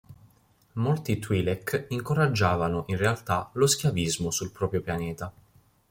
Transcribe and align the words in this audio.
Molti 0.77 1.19
twi'lek 1.19 1.85
incoraggiavano 1.89 2.85
in 2.87 2.97
realtà 2.97 3.51
lo 3.53 3.67
schiavismo 3.67 4.31
sul 4.31 4.49
proprio 4.51 4.81
pianeta. 4.81 5.31